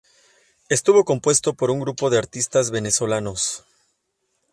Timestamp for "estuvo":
0.67-1.05